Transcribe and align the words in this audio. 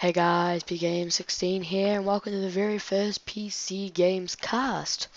Hey 0.00 0.12
guys, 0.12 0.64
PGame16 0.64 1.62
here, 1.62 1.96
and 1.96 2.06
welcome 2.06 2.32
to 2.32 2.38
the 2.38 2.48
very 2.48 2.78
first 2.78 3.26
PC 3.26 3.92
Games 3.92 4.34
cast. 4.34 5.08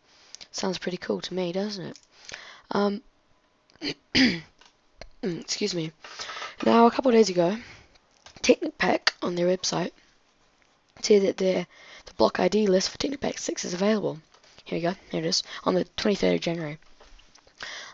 Sounds 0.56 0.78
pretty 0.78 0.96
cool 0.96 1.20
to 1.20 1.34
me, 1.34 1.52
doesn't 1.52 1.84
it? 1.84 1.98
Um, 2.70 3.02
excuse 5.22 5.74
me. 5.74 5.92
Now, 6.64 6.86
a 6.86 6.90
couple 6.90 7.10
of 7.10 7.14
days 7.14 7.28
ago, 7.28 7.58
Technic 8.40 8.78
Pack 8.78 9.12
on 9.20 9.34
their 9.34 9.54
website 9.54 9.90
said 11.02 11.20
that 11.24 11.36
their 11.36 11.66
the 12.06 12.14
block 12.14 12.40
ID 12.40 12.68
list 12.68 12.88
for 12.88 12.96
Technic 12.96 13.38
6 13.38 13.66
is 13.66 13.74
available. 13.74 14.18
Here 14.64 14.78
we 14.78 14.82
go. 14.82 14.94
Here 15.10 15.20
it 15.20 15.26
is. 15.26 15.42
On 15.64 15.74
the 15.74 15.84
23rd 15.98 16.36
of 16.36 16.40
January. 16.40 16.78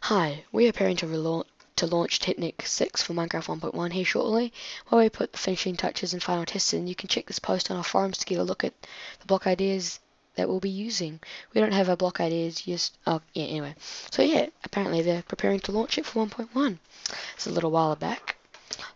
Hi, 0.02 0.44
we 0.52 0.68
are 0.68 0.72
preparing 0.72 0.96
to 0.98 1.44
to 1.74 1.86
launch 1.88 2.20
Technic 2.20 2.62
6 2.64 3.02
for 3.02 3.12
Minecraft 3.12 3.58
1.1 3.60 3.92
here 3.92 4.04
shortly. 4.04 4.52
While 4.86 5.00
we 5.00 5.08
put 5.08 5.32
the 5.32 5.38
finishing 5.38 5.74
touches 5.74 6.12
and 6.12 6.22
final 6.22 6.44
tests 6.44 6.72
in, 6.72 6.86
you 6.86 6.94
can 6.94 7.08
check 7.08 7.26
this 7.26 7.40
post 7.40 7.72
on 7.72 7.76
our 7.76 7.82
forums 7.82 8.18
to 8.18 8.26
get 8.26 8.38
a 8.38 8.44
look 8.44 8.62
at 8.62 8.80
the 9.18 9.26
block 9.26 9.48
IDs 9.48 9.98
that 10.34 10.48
we'll 10.48 10.60
be 10.60 10.70
using. 10.70 11.20
We 11.52 11.60
don't 11.60 11.72
have 11.72 11.88
our 11.88 11.96
block 11.96 12.20
IDs 12.20 12.62
just 12.62 12.96
oh 13.06 13.20
yeah 13.34 13.44
anyway. 13.44 13.74
So 14.10 14.22
yeah, 14.22 14.46
apparently 14.64 15.02
they're 15.02 15.22
preparing 15.22 15.60
to 15.60 15.72
launch 15.72 15.98
it 15.98 16.06
for 16.06 16.26
1.1. 16.26 16.78
It's 17.34 17.46
a 17.46 17.50
little 17.50 17.70
while 17.70 17.96
back. 17.96 18.36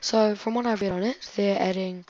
So 0.00 0.34
from 0.34 0.54
what 0.54 0.66
I've 0.66 0.80
read 0.80 0.92
on 0.92 1.02
it, 1.02 1.30
they're 1.36 1.60
adding 1.60 2.04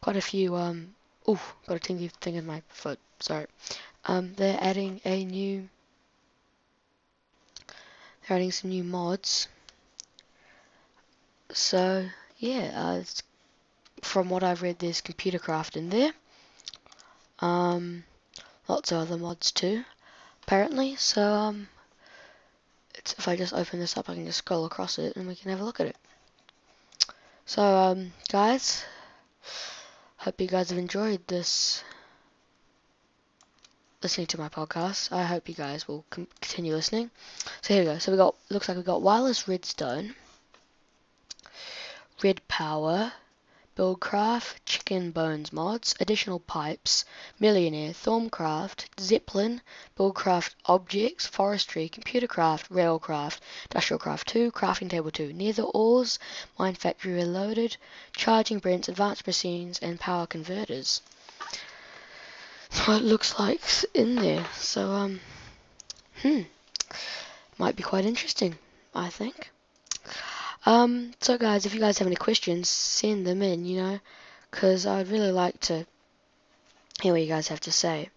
quite 0.00 0.16
a 0.16 0.20
few 0.20 0.56
um 0.56 0.94
ooh, 1.28 1.38
got 1.66 1.76
a 1.76 1.80
tingly 1.80 2.08
thing 2.20 2.34
in 2.34 2.46
my 2.46 2.62
foot, 2.68 2.98
sorry. 3.20 3.46
Um 4.04 4.34
they're 4.34 4.58
adding 4.60 5.00
a 5.04 5.24
new 5.24 5.68
they're 8.28 8.36
adding 8.36 8.52
some 8.52 8.70
new 8.70 8.84
mods. 8.84 9.48
So 11.52 12.06
yeah, 12.38 12.70
uh, 12.74 13.04
from 14.02 14.30
what 14.30 14.42
I've 14.42 14.62
read 14.62 14.78
there's 14.78 15.00
computer 15.00 15.38
craft 15.38 15.76
in 15.76 15.88
there. 15.88 16.12
Um 17.40 18.04
lots 18.70 18.92
of 18.92 18.98
other 18.98 19.18
mods 19.18 19.50
too, 19.52 19.84
apparently. 20.42 20.96
So 20.96 21.22
um, 21.22 21.68
if 22.94 23.26
I 23.26 23.36
just 23.36 23.52
open 23.52 23.80
this 23.80 23.96
up, 23.96 24.08
I 24.08 24.14
can 24.14 24.26
just 24.26 24.38
scroll 24.38 24.64
across 24.64 24.98
it 24.98 25.16
and 25.16 25.26
we 25.26 25.34
can 25.34 25.50
have 25.50 25.60
a 25.60 25.64
look 25.64 25.80
at 25.80 25.88
it. 25.88 25.96
So 27.46 27.62
um, 27.62 28.12
guys, 28.30 28.84
hope 30.18 30.40
you 30.40 30.46
guys 30.46 30.70
have 30.70 30.78
enjoyed 30.78 31.26
this 31.26 31.82
listening 34.02 34.28
to 34.28 34.38
my 34.38 34.48
podcast. 34.48 35.12
I 35.12 35.24
hope 35.24 35.48
you 35.48 35.54
guys 35.54 35.88
will 35.88 36.04
continue 36.10 36.74
listening. 36.74 37.10
So 37.62 37.74
here 37.74 37.82
we 37.82 37.86
go. 37.86 37.98
So 37.98 38.12
we 38.12 38.18
got 38.18 38.36
looks 38.50 38.68
like 38.68 38.76
we 38.76 38.82
got 38.82 39.02
wireless 39.02 39.48
redstone, 39.48 40.14
red 42.22 42.46
power, 42.48 43.12
Buildcraft, 43.80 44.56
Chicken 44.66 45.10
Bones 45.10 45.54
mods, 45.54 45.94
additional 46.00 46.38
pipes, 46.38 47.06
Millionaire, 47.38 47.94
Thaumcraft, 47.94 48.84
Zeppelin, 49.00 49.62
Buildcraft 49.96 50.50
objects, 50.66 51.26
Forestry, 51.26 51.88
Computercraft, 51.88 52.68
Railcraft, 52.68 53.38
Industrialcraft 53.70 54.26
2, 54.26 54.52
Crafting 54.52 54.90
Table 54.90 55.10
2, 55.10 55.32
Nether 55.32 55.62
Ores, 55.62 56.18
Mine 56.58 56.74
Factory 56.74 57.14
Reloaded, 57.14 57.78
Charging 58.14 58.58
Brents, 58.58 58.86
Advanced 58.86 59.26
Machines, 59.26 59.78
and 59.78 59.98
Power 59.98 60.26
Converters. 60.26 61.00
what 62.84 63.00
it 63.00 63.02
looks 63.02 63.38
like 63.38 63.62
in 63.94 64.16
there. 64.16 64.46
So, 64.58 64.90
um, 64.90 65.20
hmm, 66.20 66.42
might 67.56 67.76
be 67.76 67.82
quite 67.82 68.04
interesting, 68.04 68.58
I 68.94 69.08
think. 69.08 69.50
Um, 70.66 71.14
so 71.20 71.38
guys, 71.38 71.64
if 71.64 71.72
you 71.72 71.80
guys 71.80 71.96
have 71.98 72.06
any 72.06 72.16
questions, 72.16 72.68
send 72.68 73.26
them 73.26 73.40
in, 73.40 73.64
you 73.64 73.80
know, 73.80 73.98
because 74.50 74.84
I'd 74.84 75.08
really 75.08 75.32
like 75.32 75.58
to 75.60 75.86
hear 77.00 77.12
what 77.12 77.22
you 77.22 77.28
guys 77.28 77.48
have 77.48 77.60
to 77.60 77.72
say. 77.72 78.10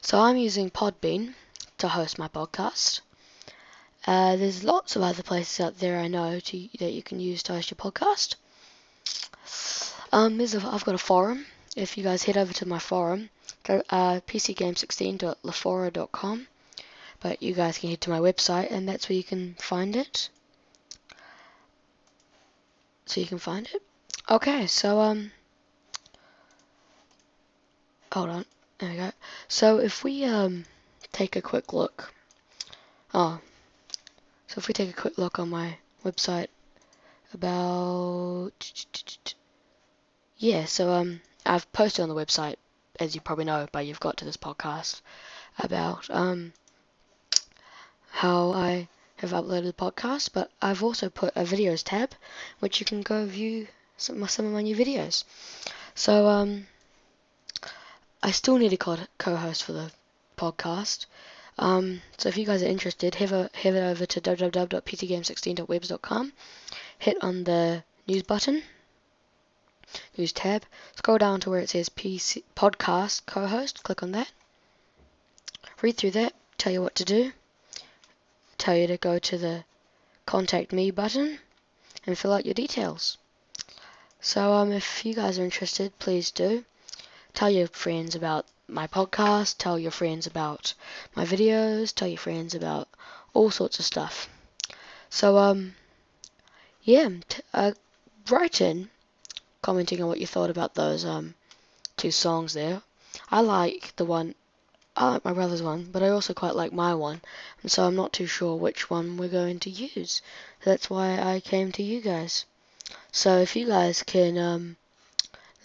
So 0.00 0.20
I'm 0.20 0.36
using 0.36 0.70
Podbean 0.70 1.34
to 1.78 1.86
host 1.88 2.18
my 2.18 2.26
podcast. 2.26 3.00
Uh, 4.06 4.34
there's 4.36 4.64
lots 4.64 4.96
of 4.96 5.02
other 5.02 5.22
places 5.22 5.60
out 5.60 5.78
there 5.78 5.98
I 5.98 6.08
know 6.08 6.40
to, 6.40 6.68
that 6.78 6.92
you 6.92 7.02
can 7.02 7.20
use 7.20 7.44
to 7.44 7.52
host 7.52 7.70
your 7.70 7.76
podcast. 7.76 8.34
Um, 10.12 10.38
there's 10.38 10.54
a, 10.54 10.66
I've 10.66 10.84
got 10.84 10.96
a 10.96 10.98
forum. 10.98 11.46
If 11.76 11.96
you 11.96 12.02
guys 12.02 12.24
head 12.24 12.36
over 12.36 12.52
to 12.54 12.66
my 12.66 12.80
forum, 12.80 13.30
go 13.62 13.82
uh, 13.90 14.20
pcgame16.lefora.com. 14.26 16.48
But 17.20 17.42
you 17.42 17.54
guys 17.54 17.78
can 17.78 17.90
head 17.90 18.00
to 18.02 18.10
my 18.10 18.18
website, 18.18 18.70
and 18.70 18.86
that's 18.88 19.08
where 19.08 19.16
you 19.16 19.24
can 19.24 19.54
find 19.58 19.96
it 19.96 20.28
so 23.06 23.20
you 23.20 23.26
can 23.26 23.38
find 23.38 23.68
it. 23.72 23.82
Okay, 24.28 24.66
so 24.66 25.00
um, 25.00 25.30
hold 28.12 28.28
on, 28.28 28.44
there 28.78 28.90
we 28.90 28.96
go. 28.96 29.12
So 29.48 29.78
if 29.78 30.04
we 30.04 30.24
um 30.24 30.64
take 31.12 31.36
a 31.36 31.42
quick 31.42 31.72
look, 31.72 32.12
oh, 33.14 33.40
so 34.48 34.58
if 34.58 34.68
we 34.68 34.74
take 34.74 34.90
a 34.90 35.00
quick 35.00 35.16
look 35.16 35.38
on 35.38 35.48
my 35.48 35.78
website 36.04 36.48
about, 37.32 38.52
yeah, 40.38 40.64
so 40.64 40.90
um, 40.90 41.20
I've 41.44 41.70
posted 41.72 42.02
on 42.02 42.08
the 42.08 42.14
website, 42.14 42.56
as 42.98 43.14
you 43.14 43.20
probably 43.20 43.44
know, 43.44 43.68
but 43.70 43.86
you've 43.86 44.00
got 44.00 44.16
to 44.18 44.24
this 44.24 44.36
podcast 44.36 45.00
about 45.58 46.10
um 46.10 46.52
how 48.10 48.52
I 48.52 48.88
have 49.16 49.30
uploaded 49.30 49.64
the 49.64 49.72
podcast, 49.72 50.30
but 50.32 50.50
I've 50.60 50.82
also 50.82 51.08
put 51.08 51.36
a 51.36 51.44
videos 51.44 51.82
tab, 51.84 52.10
which 52.60 52.80
you 52.80 52.86
can 52.86 53.02
go 53.02 53.26
view 53.26 53.68
some, 53.96 54.26
some 54.28 54.46
of 54.46 54.52
my 54.52 54.62
new 54.62 54.76
videos. 54.76 55.24
So, 55.94 56.28
um, 56.28 56.66
I 58.22 58.30
still 58.32 58.58
need 58.58 58.72
a 58.72 58.76
co-host 58.76 59.62
for 59.62 59.72
the 59.72 59.92
podcast. 60.36 61.06
Um, 61.58 62.02
so 62.18 62.28
if 62.28 62.36
you 62.36 62.44
guys 62.44 62.62
are 62.62 62.66
interested, 62.66 63.14
head, 63.14 63.32
a, 63.32 63.48
head 63.54 63.74
over 63.74 64.04
to 64.04 64.20
www.pcgame16.webs.com, 64.20 66.32
hit 66.98 67.16
on 67.22 67.44
the 67.44 67.82
news 68.06 68.24
button, 68.24 68.62
news 70.16 70.32
tab, 70.32 70.64
scroll 70.96 71.18
down 71.18 71.40
to 71.40 71.50
where 71.50 71.60
it 71.60 71.68
says 71.70 71.88
PC 71.88 72.42
podcast 72.54 73.24
co-host, 73.26 73.82
click 73.82 74.02
on 74.02 74.12
that, 74.12 74.30
read 75.80 75.96
through 75.96 76.10
that, 76.10 76.34
tell 76.58 76.72
you 76.72 76.82
what 76.82 76.94
to 76.96 77.04
do, 77.04 77.32
tell 78.66 78.76
you 78.76 78.88
to 78.88 78.96
go 78.96 79.16
to 79.16 79.38
the 79.38 79.64
contact 80.26 80.72
me 80.72 80.90
button 80.90 81.38
and 82.04 82.18
fill 82.18 82.32
out 82.32 82.44
your 82.44 82.52
details. 82.52 83.16
So 84.20 84.54
um, 84.54 84.72
if 84.72 85.06
you 85.06 85.14
guys 85.14 85.38
are 85.38 85.44
interested, 85.44 85.96
please 86.00 86.32
do. 86.32 86.64
Tell 87.32 87.48
your 87.48 87.68
friends 87.68 88.16
about 88.16 88.44
my 88.66 88.88
podcast, 88.88 89.58
tell 89.58 89.78
your 89.78 89.92
friends 89.92 90.26
about 90.26 90.74
my 91.14 91.24
videos, 91.24 91.94
tell 91.94 92.08
your 92.08 92.18
friends 92.18 92.56
about 92.56 92.88
all 93.34 93.52
sorts 93.52 93.78
of 93.78 93.84
stuff. 93.84 94.28
So, 95.10 95.38
um, 95.38 95.76
yeah, 96.82 97.10
uh, 97.54 97.70
write 98.28 98.60
in 98.60 98.90
commenting 99.62 100.02
on 100.02 100.08
what 100.08 100.18
you 100.18 100.26
thought 100.26 100.50
about 100.50 100.74
those 100.74 101.04
um, 101.04 101.34
two 101.96 102.10
songs 102.10 102.54
there. 102.54 102.82
I 103.30 103.42
like 103.42 103.94
the 103.94 104.04
one, 104.04 104.34
I 104.98 105.10
like 105.10 105.24
my 105.26 105.34
brother's 105.34 105.62
one, 105.62 105.90
but 105.92 106.02
I 106.02 106.08
also 106.08 106.32
quite 106.32 106.56
like 106.56 106.72
my 106.72 106.94
one, 106.94 107.20
and 107.60 107.70
so 107.70 107.84
I'm 107.84 107.96
not 107.96 108.14
too 108.14 108.26
sure 108.26 108.56
which 108.56 108.88
one 108.88 109.18
we're 109.18 109.28
going 109.28 109.60
to 109.60 109.70
use. 109.70 110.22
That's 110.64 110.88
why 110.88 111.20
I 111.20 111.40
came 111.40 111.70
to 111.72 111.82
you 111.82 112.00
guys. 112.00 112.46
So 113.12 113.38
if 113.38 113.54
you 113.56 113.66
guys 113.66 114.02
can 114.02 114.38
um, 114.38 114.76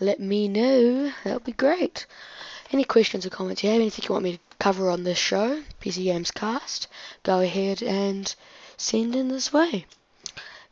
let 0.01 0.19
me 0.19 0.49
know, 0.49 1.13
that 1.23 1.33
would 1.33 1.45
be 1.45 1.53
great. 1.53 2.05
Any 2.73 2.83
questions 2.83 3.25
or 3.25 3.29
comments 3.29 3.63
you 3.63 3.69
have, 3.69 3.79
anything 3.79 4.03
you 4.03 4.11
want 4.11 4.25
me 4.25 4.33
to 4.33 4.39
cover 4.59 4.89
on 4.89 5.03
this 5.03 5.17
show, 5.17 5.63
PC 5.81 6.03
Games 6.03 6.31
Cast, 6.31 6.87
go 7.23 7.39
ahead 7.39 7.81
and 7.81 8.35
send 8.75 9.15
in 9.15 9.29
this 9.29 9.53
way. 9.53 9.85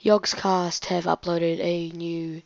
Yogscast 0.03 0.85
have 0.85 1.05
uploaded 1.05 1.59
a 1.61 1.91
new 1.91 2.41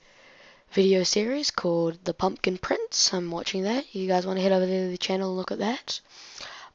video 0.73 1.03
series 1.03 1.51
called 1.51 2.03
The 2.03 2.15
Pumpkin 2.15 2.57
Prince. 2.57 3.13
I'm 3.13 3.29
watching 3.29 3.61
that. 3.61 3.93
You 3.93 4.07
guys 4.07 4.25
want 4.25 4.37
to 4.37 4.43
head 4.43 4.51
over 4.51 4.65
to 4.65 4.89
the 4.89 4.97
channel 4.97 5.29
and 5.29 5.37
look 5.37 5.51
at 5.51 5.59
that. 5.59 6.01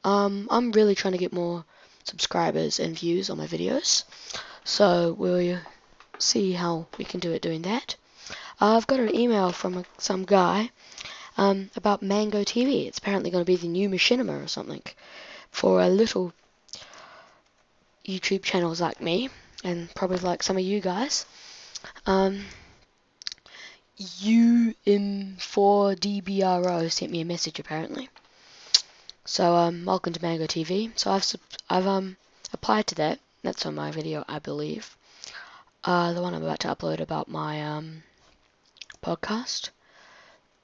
Um, 0.05 0.47
I'm 0.53 0.71
really 0.71 0.95
trying 0.95 1.13
to 1.13 1.19
get 1.19 1.33
more 1.33 1.65
subscribers 2.05 2.79
and 2.79 2.97
views 2.97 3.29
on 3.29 3.39
my 3.39 3.49
videos. 3.49 4.05
So 4.63 5.15
we'll 5.19 5.59
see 6.19 6.53
how 6.53 6.87
we 6.97 7.05
can 7.05 7.19
do 7.19 7.33
it 7.33 7.43
doing 7.43 7.63
that. 7.63 7.97
Uh, 8.61 8.77
I've 8.77 8.87
got 8.87 9.01
an 9.01 9.15
email 9.15 9.51
from 9.51 9.79
a, 9.79 9.85
some 9.99 10.25
guy 10.25 10.71
um, 11.37 11.71
about 11.75 12.01
Mango 12.01 12.45
TV. 12.45 12.87
It's 12.87 12.99
apparently 12.99 13.33
going 13.33 13.45
to 13.45 13.53
be 13.53 13.57
the 13.57 13.67
new 13.67 13.89
machinima 13.89 14.45
or 14.45 14.47
something 14.47 14.83
for 15.51 15.81
a 15.81 15.89
little 15.89 16.33
YouTube 18.07 18.45
channels 18.45 18.81
like 18.81 19.01
me 19.01 19.29
and 19.65 19.93
probably 19.97 20.19
like 20.19 20.45
some 20.45 20.57
of 20.57 20.63
you 20.63 20.81
guys. 20.81 21.27
Um, 22.07 22.45
UM4DBRO 24.01 24.93
sent 26.93 27.11
me 27.11 27.21
a 27.21 27.25
message 27.25 27.59
apparently. 27.59 28.09
So 29.25 29.57
um, 29.57 29.85
welcome 29.85 30.13
to 30.13 30.23
Mango 30.23 30.47
TV. 30.47 30.97
So 30.97 31.11
I've 31.11 31.27
I've 31.69 31.89
um 31.89 32.17
applied 32.53 32.87
to 32.89 32.95
that. 32.95 33.19
That's 33.43 33.67
on 33.67 33.75
my 33.75 33.91
video, 33.91 34.25
I 34.29 34.39
believe. 34.39 34.97
Uh, 35.83 36.13
the 36.13 36.23
one 36.23 36.33
I'm 36.33 36.45
about 36.45 36.61
to 36.61 36.69
upload 36.69 37.01
about 37.01 37.27
my 37.27 37.61
um 37.61 38.05
podcast. 39.03 39.71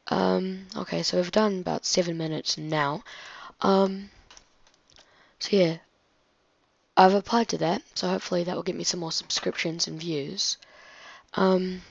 Um, 0.09 0.67
okay, 0.77 1.03
so 1.03 1.17
we've 1.17 1.33
done 1.33 1.59
about 1.59 1.85
seven 1.85 2.17
minutes 2.17 2.57
now. 2.57 3.03
Um, 3.63 4.11
so 5.41 5.57
yeah, 5.57 5.79
I've 6.97 7.15
applied 7.15 7.49
to 7.49 7.59
that, 7.59 7.83
so 7.95 8.07
hopefully 8.09 8.45
that 8.45 8.55
will 8.55 8.63
get 8.63 8.77
me 8.77 8.85
some 8.85 9.01
more 9.01 9.11
subscriptions 9.11 9.89
and 9.89 9.99
views. 9.99 10.57
Um, 11.35 11.83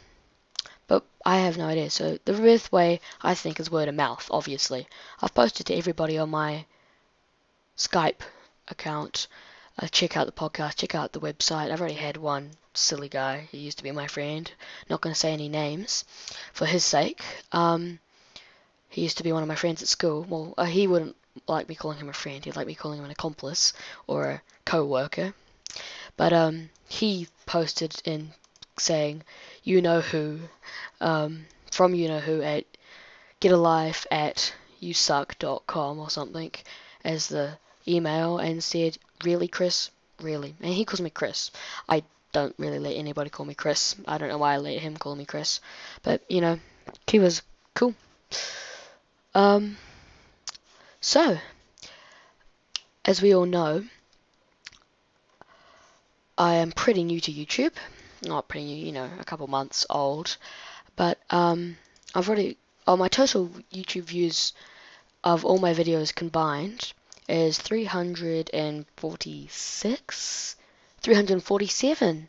I 1.26 1.40
have 1.40 1.58
no 1.58 1.68
idea. 1.68 1.90
So 1.90 2.18
the 2.26 2.34
best 2.34 2.72
way 2.72 3.00
I 3.22 3.34
think 3.34 3.60
is 3.60 3.72
word 3.72 3.88
of 3.88 3.96
mouth. 3.96 4.28
Obviously, 4.30 4.88
I've 5.22 5.34
posted 5.34 5.68
to 5.68 5.76
everybody 5.76 6.18
on 6.18 6.30
my 6.30 6.66
Skype 7.78 8.22
account. 8.68 9.28
Uh, 9.80 9.88
check 9.88 10.18
out 10.18 10.26
the 10.26 10.32
podcast. 10.32 10.78
Check 10.78 10.96
out 10.96 11.14
the 11.14 11.20
website. 11.20 11.72
I've 11.72 11.80
already 11.80 11.96
had 11.96 12.18
one 12.18 12.52
silly 12.74 13.10
guy. 13.10 13.48
He 13.52 13.60
used 13.60 13.78
to 13.78 13.84
be 13.84 13.92
my 13.92 14.08
friend. 14.08 14.52
Not 14.90 15.02
going 15.02 15.14
to 15.14 15.20
say 15.20 15.34
any 15.34 15.50
names 15.50 16.06
for 16.52 16.66
his 16.66 16.84
sake. 16.84 17.24
Um, 17.52 18.00
he 18.90 19.02
used 19.02 19.18
to 19.18 19.24
be 19.24 19.32
one 19.32 19.42
of 19.42 19.50
my 19.50 19.56
friends 19.56 19.82
at 19.82 19.88
school. 19.88 20.26
Well, 20.30 20.54
uh, 20.58 20.66
he 20.66 20.88
wouldn't 20.88 21.16
like 21.48 21.68
me 21.68 21.76
calling 21.76 21.98
him 21.98 22.10
a 22.10 22.14
friend. 22.14 22.44
He'd 22.44 22.56
like 22.56 22.68
me 22.68 22.76
calling 22.76 23.00
him 23.00 23.06
an 23.06 23.12
accomplice 23.12 23.74
or 24.06 24.30
a 24.30 24.42
co-worker. 24.66 25.34
But 26.16 26.34
um, 26.34 26.70
he 26.88 27.28
posted 27.48 28.02
in 28.06 28.34
saying, 28.78 29.24
"You 29.64 29.82
know 29.82 30.02
who," 30.02 30.40
um, 31.02 31.46
from 31.72 31.94
you 31.94 32.08
know 32.08 32.20
who 32.20 32.42
at 32.42 32.66
get 33.40 33.52
a 33.52 33.58
life 33.58 34.06
at 34.12 34.54
yousuck.com 34.82 36.00
or 36.00 36.10
something 36.10 36.52
as 37.04 37.28
the 37.28 37.58
email 37.88 38.38
and 38.38 38.64
said, 38.64 38.98
"Really, 39.24 39.48
Chris? 39.48 39.90
Really?" 40.22 40.56
And 40.62 40.74
he 40.74 40.86
calls 40.86 41.02
me 41.02 41.10
Chris. 41.10 41.52
I 41.88 42.04
don't 42.32 42.56
really 42.58 42.80
let 42.80 42.96
anybody 42.96 43.30
call 43.30 43.46
me 43.46 43.54
Chris. 43.54 43.96
I 44.08 44.18
don't 44.18 44.30
know 44.30 44.38
why 44.38 44.54
I 44.54 44.58
let 44.58 44.80
him 44.80 44.98
call 44.98 45.16
me 45.16 45.26
Chris, 45.26 45.60
but 46.02 46.22
you 46.30 46.42
know, 46.42 46.60
he 47.08 47.20
was 47.20 47.42
cool. 47.74 47.94
Um, 49.36 49.78
so, 51.02 51.38
as 53.06 53.22
we 53.22 53.34
all 53.36 53.46
know, 53.46 53.86
I 56.38 56.56
am 56.56 56.72
pretty 56.72 57.04
new 57.04 57.20
to 57.22 57.32
YouTube. 57.32 57.74
Not 58.24 58.48
pretty 58.48 58.66
new, 58.66 58.86
you 58.86 58.92
know, 58.92 59.10
a 59.20 59.26
couple 59.26 59.48
months 59.48 59.86
old. 59.90 60.38
But 60.96 61.20
um, 61.30 61.78
I've 62.16 62.28
already, 62.28 62.58
oh, 62.88 62.98
my 62.98 63.08
total 63.08 63.50
YouTube 63.72 64.04
views 64.04 64.54
of 65.24 65.46
all 65.46 65.58
my 65.58 65.74
videos 65.74 66.14
combined 66.14 66.94
is 67.28 67.58
346, 67.58 70.56
347 71.02 72.28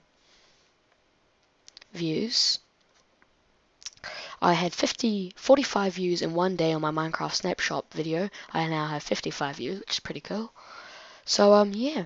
views. 1.93 2.59
I 4.43 4.53
had 4.53 4.75
50, 4.75 5.33
45 5.37 5.95
views 5.95 6.23
in 6.23 6.35
one 6.35 6.57
day 6.57 6.73
on 6.73 6.83
my 6.83 6.91
Minecraft 6.91 7.35
snapshot 7.35 7.87
video. 7.93 8.29
I 8.53 8.67
now 8.69 8.89
have 8.89 9.03
55 9.03 9.57
views, 9.57 9.81
which 9.81 9.93
is 9.93 10.01
pretty 10.01 10.21
cool. 10.21 10.53
So, 11.25 11.55
um, 11.55 11.73
yeah. 11.73 12.05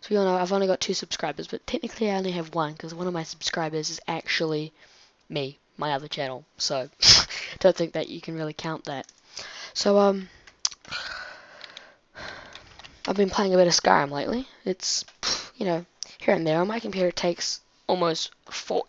So, 0.00 0.14
you 0.14 0.18
all 0.18 0.24
know, 0.24 0.36
I've 0.36 0.52
only 0.52 0.66
got 0.66 0.80
two 0.80 0.94
subscribers, 0.94 1.46
but 1.46 1.66
technically 1.66 2.10
I 2.10 2.16
only 2.16 2.32
have 2.32 2.54
one, 2.54 2.72
because 2.72 2.94
one 2.94 3.06
of 3.06 3.12
my 3.12 3.22
subscribers 3.22 3.90
is 3.90 4.00
actually 4.06 4.72
me, 5.28 5.58
my 5.76 5.92
other 5.92 6.08
channel. 6.08 6.44
So, 6.56 6.88
don't 7.58 7.76
think 7.76 7.92
that 7.92 8.08
you 8.08 8.20
can 8.20 8.34
really 8.34 8.52
count 8.52 8.84
that. 8.84 9.06
So, 9.74 9.98
um, 9.98 10.28
I've 13.06 13.16
been 13.16 13.30
playing 13.30 13.54
a 13.54 13.56
bit 13.56 13.66
of 13.66 13.72
Skyrim 13.72 14.10
lately. 14.10 14.46
It's, 14.64 15.04
you 15.56 15.66
know, 15.66 15.84
here 16.18 16.34
and 16.34 16.46
there. 16.46 16.60
On 16.60 16.68
my 16.68 16.80
computer, 16.80 17.08
it 17.08 17.16
takes 17.16 17.60
almost 17.86 18.30
forever 18.46 18.84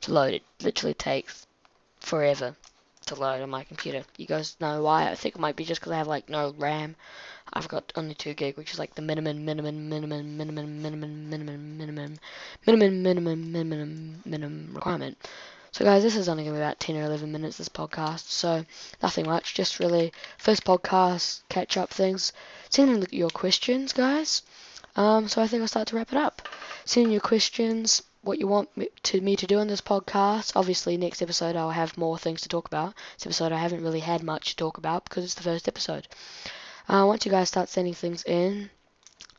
to 0.00 0.12
load. 0.12 0.34
It 0.34 0.42
literally 0.60 0.94
takes 0.94 1.46
forever 2.00 2.56
to 3.06 3.14
load 3.14 3.42
on 3.42 3.50
my 3.50 3.64
computer. 3.64 4.02
You 4.16 4.26
guys 4.26 4.56
know 4.60 4.82
why? 4.82 5.10
I 5.10 5.14
think 5.14 5.34
it 5.34 5.40
might 5.40 5.56
be 5.56 5.64
just 5.64 5.80
because 5.80 5.92
I 5.92 5.98
have 5.98 6.06
like 6.06 6.28
no 6.28 6.54
RAM. 6.58 6.96
I've 7.52 7.68
got 7.68 7.92
only 7.94 8.14
2 8.14 8.34
gig, 8.34 8.56
which 8.56 8.72
is 8.72 8.78
like 8.78 8.94
the 8.94 9.02
minimum, 9.02 9.44
minimum, 9.44 9.88
minimum, 9.88 10.36
minimum, 10.36 10.82
minimum, 10.82 11.30
minimum, 11.30 11.78
minimum, 11.78 12.18
minimum, 12.66 13.02
minimum, 13.02 13.52
minimum, 13.52 14.22
minimum 14.24 14.74
requirement. 14.74 15.16
So 15.76 15.84
guys, 15.84 16.02
this 16.02 16.16
is 16.16 16.28
only 16.28 16.44
going 16.44 16.54
to 16.54 16.58
be 16.58 16.64
about 16.64 16.80
10 16.80 16.96
or 16.96 17.02
11 17.02 17.30
minutes, 17.30 17.58
this 17.58 17.68
podcast, 17.68 18.30
so 18.30 18.64
nothing 19.02 19.26
much, 19.26 19.54
just 19.54 19.78
really 19.78 20.12
first 20.38 20.64
podcast, 20.64 21.42
catch 21.48 21.76
up 21.76 21.90
things. 21.90 22.32
Send 22.70 23.06
your 23.12 23.30
questions, 23.30 23.92
guys. 23.92 24.42
Um, 24.96 25.28
so 25.28 25.42
I 25.42 25.46
think 25.46 25.60
I'll 25.60 25.68
start 25.68 25.88
to 25.88 25.96
wrap 25.96 26.12
it 26.12 26.18
up. 26.18 26.48
Send 26.86 27.12
your 27.12 27.20
questions, 27.20 28.02
what 28.26 28.40
you 28.40 28.48
want 28.48 28.76
me 28.76 28.88
to, 29.04 29.20
me 29.20 29.36
to 29.36 29.46
do 29.46 29.60
in 29.60 29.68
this 29.68 29.80
podcast. 29.80 30.52
Obviously, 30.56 30.96
next 30.96 31.22
episode 31.22 31.54
I'll 31.54 31.70
have 31.70 31.96
more 31.96 32.18
things 32.18 32.40
to 32.40 32.48
talk 32.48 32.66
about. 32.66 32.94
This 33.14 33.26
episode 33.26 33.52
I 33.52 33.58
haven't 33.58 33.84
really 33.84 34.00
had 34.00 34.22
much 34.22 34.50
to 34.50 34.56
talk 34.56 34.78
about 34.78 35.04
because 35.04 35.24
it's 35.24 35.34
the 35.34 35.44
first 35.44 35.68
episode. 35.68 36.08
Uh, 36.88 37.04
once 37.06 37.24
you 37.24 37.30
guys 37.30 37.48
start 37.48 37.68
sending 37.68 37.94
things 37.94 38.24
in, 38.24 38.68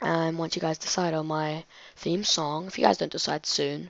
and 0.01 0.37
once 0.37 0.55
you 0.55 0.61
guys 0.61 0.77
decide 0.77 1.13
on 1.13 1.27
my 1.27 1.65
theme 1.97 2.23
song, 2.23 2.67
if 2.67 2.77
you 2.77 2.85
guys 2.85 2.97
don't 2.97 3.11
decide 3.11 3.45
soon, 3.45 3.89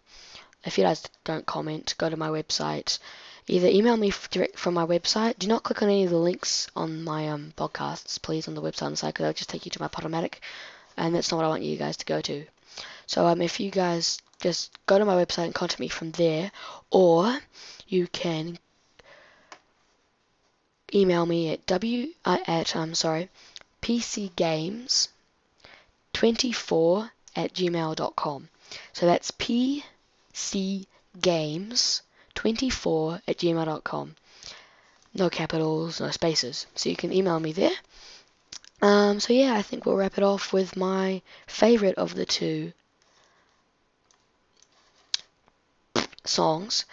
if 0.64 0.78
you 0.78 0.84
guys 0.84 1.04
don't 1.24 1.46
comment, 1.46 1.94
go 1.98 2.10
to 2.10 2.18
my 2.18 2.30
website. 2.30 2.98
Either 3.48 3.68
email 3.68 3.98
me 3.98 4.12
direct 4.32 4.58
from 4.58 4.74
my 4.74 4.86
website. 4.86 5.38
Do 5.38 5.48
not 5.48 5.64
click 5.64 5.82
on 5.82 5.90
any 5.90 6.06
of 6.06 6.10
the 6.10 6.18
links 6.18 6.70
on 6.76 7.04
my 7.04 7.30
um, 7.30 7.54
podcasts, 7.56 8.22
please, 8.22 8.48
on 8.48 8.56
the 8.56 8.62
website 8.62 8.84
on 8.84 8.92
the 8.92 8.98
site, 8.98 9.14
because 9.14 9.24
they'll 9.26 9.34
just 9.34 9.50
take 9.50 9.66
you 9.66 9.72
to 9.72 9.82
my 9.82 9.88
Podomatic, 9.88 10.36
and 10.98 11.14
that's 11.14 11.32
not 11.32 11.38
what 11.38 11.46
I 11.46 11.50
want 11.50 11.64
you 11.64 11.78
guys 11.78 11.98
to 11.98 12.06
go 12.06 12.20
to. 12.22 12.46
So 13.06 13.26
um, 13.26 13.42
if 13.42 13.60
you 13.60 13.72
guys 13.72 14.20
just 14.40 14.72
go 14.86 14.98
to 14.98 15.06
my 15.06 15.16
website 15.16 15.46
and 15.46 15.56
contact 15.56 15.80
me 15.80 15.88
from 15.88 16.12
there, 16.12 16.52
or 16.92 17.40
you 17.88 18.08
can 18.08 18.60
email 20.94 21.26
me 21.26 21.52
at 21.52 21.66
w 21.66 22.14
uh, 22.24 22.38
at 22.48 22.76
I'm 22.76 22.96
sorry 22.96 23.30
pcgames 23.82 25.10
24 26.14 27.12
at 27.36 27.54
gmail.com. 27.54 28.50
So 28.94 29.06
that's 29.06 29.32
pcgames 29.32 29.84
24 32.36 33.22
at 33.28 33.38
gmail.com. 33.38 34.16
No 35.14 35.30
capitals, 35.30 36.02
no 36.02 36.12
spaces. 36.12 36.68
So 36.76 36.90
you 36.90 36.96
can 36.96 37.14
email 37.14 37.40
me 37.40 37.52
there. 37.52 37.72
Um, 38.82 39.20
so 39.20 39.34
yeah, 39.34 39.54
I 39.54 39.62
think 39.62 39.86
we'll 39.86 39.96
wrap 39.96 40.18
it 40.18 40.24
off 40.24 40.52
with 40.54 40.76
my 40.76 41.22
favorite 41.48 41.98
of 41.98 42.14
the 42.14 42.26
two 42.26 42.74
songs. 46.30 46.86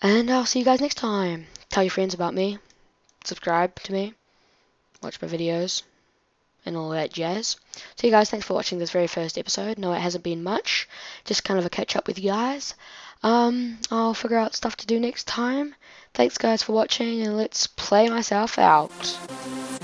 And 0.00 0.30
I'll 0.30 0.46
see 0.46 0.60
you 0.60 0.64
guys 0.64 0.80
next 0.80 0.96
time. 0.96 1.46
Tell 1.70 1.82
your 1.82 1.90
friends 1.90 2.14
about 2.14 2.34
me. 2.34 2.58
Subscribe 3.24 3.74
to 3.82 3.92
me. 3.92 4.14
Watch 5.02 5.20
my 5.20 5.28
videos. 5.28 5.82
And 6.64 6.76
all 6.76 6.90
that 6.90 7.12
jazz. 7.12 7.56
So 7.96 8.06
you 8.06 8.10
guys, 8.10 8.30
thanks 8.30 8.46
for 8.46 8.54
watching 8.54 8.78
this 8.78 8.90
very 8.90 9.06
first 9.06 9.38
episode. 9.38 9.78
No, 9.78 9.92
it 9.92 10.00
hasn't 10.00 10.24
been 10.24 10.42
much. 10.42 10.88
Just 11.24 11.44
kind 11.44 11.58
of 11.58 11.64
a 11.64 11.70
catch 11.70 11.96
up 11.96 12.06
with 12.06 12.18
you 12.18 12.30
guys. 12.30 12.74
Um, 13.22 13.78
I'll 13.90 14.14
figure 14.14 14.38
out 14.38 14.54
stuff 14.54 14.76
to 14.78 14.86
do 14.86 15.00
next 15.00 15.26
time. 15.26 15.74
Thanks 16.14 16.38
guys 16.38 16.62
for 16.62 16.72
watching 16.72 17.22
and 17.22 17.36
let's 17.36 17.66
play 17.66 18.08
myself 18.08 18.58
out. 18.58 19.77